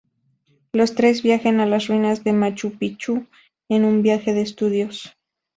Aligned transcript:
Los 0.73 0.95
tres 0.95 1.21
viajan 1.21 1.59
a 1.59 1.67
las 1.67 1.87
ruinas 1.87 2.23
de 2.23 2.33
Machu 2.33 2.71
Pichu 2.75 3.27
en 3.69 3.85
un 3.85 4.01
viaje 4.01 4.33
de 4.33 4.41
estudios. 4.41 5.15